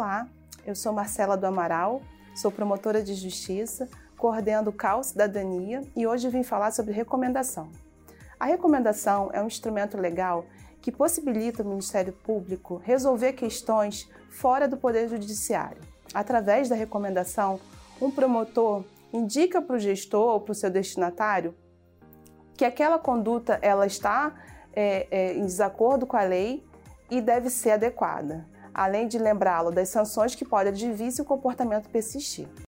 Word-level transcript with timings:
Olá, 0.00 0.26
eu 0.64 0.74
sou 0.74 0.94
Marcela 0.94 1.36
do 1.36 1.44
Amaral, 1.44 2.00
sou 2.34 2.50
promotora 2.50 3.02
de 3.02 3.12
justiça, 3.12 3.86
coordeno 4.16 4.70
o 4.70 4.72
CAL 4.72 5.04
Cidadania 5.04 5.82
e 5.94 6.06
hoje 6.06 6.30
vim 6.30 6.42
falar 6.42 6.70
sobre 6.70 6.94
recomendação. 6.94 7.68
A 8.38 8.46
recomendação 8.46 9.28
é 9.30 9.42
um 9.42 9.46
instrumento 9.46 9.98
legal 9.98 10.46
que 10.80 10.90
possibilita 10.90 11.62
o 11.62 11.66
Ministério 11.66 12.14
Público 12.14 12.80
resolver 12.82 13.34
questões 13.34 14.08
fora 14.30 14.66
do 14.66 14.78
Poder 14.78 15.06
Judiciário. 15.06 15.82
Através 16.14 16.66
da 16.66 16.74
recomendação, 16.74 17.60
um 18.00 18.10
promotor 18.10 18.82
indica 19.12 19.60
para 19.60 19.76
o 19.76 19.78
gestor 19.78 20.32
ou 20.32 20.40
para 20.40 20.52
o 20.52 20.54
seu 20.54 20.70
destinatário 20.70 21.54
que 22.56 22.64
aquela 22.64 22.98
conduta 22.98 23.58
ela 23.60 23.84
está 23.84 24.32
é, 24.72 25.06
é, 25.10 25.34
em 25.34 25.44
desacordo 25.44 26.06
com 26.06 26.16
a 26.16 26.22
lei 26.22 26.64
e 27.10 27.20
deve 27.20 27.50
ser 27.50 27.72
adequada, 27.72 28.46
além 28.74 29.08
de 29.08 29.18
lembrá-lo 29.18 29.70
das 29.70 29.88
sanções 29.88 30.34
que 30.34 30.44
podem 30.44 30.72
advir 30.72 31.12
se 31.12 31.22
o 31.22 31.24
comportamento 31.24 31.88
persistir. 31.88 32.48